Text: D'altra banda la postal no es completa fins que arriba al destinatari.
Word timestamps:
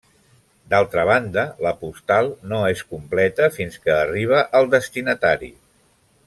D'altra 0.73 1.03
banda 1.09 1.43
la 1.65 1.73
postal 1.83 2.31
no 2.53 2.61
es 2.71 2.81
completa 2.95 3.51
fins 3.59 3.77
que 3.85 3.95
arriba 3.99 4.41
al 4.61 4.73
destinatari. 4.77 5.53